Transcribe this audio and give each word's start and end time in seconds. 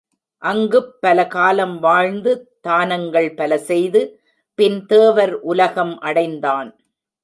அங்குப் 0.43 1.01
பல 1.01 1.27
காலம் 1.27 1.79
வாழ்ந்து 1.79 2.31
தானங்கள் 2.61 3.29
பல 3.33 3.57
செய்து 3.57 4.01
பின் 4.59 4.85
தேவர் 4.85 5.39
உலகம் 5.39 5.99
அடைந்தான். 5.99 6.71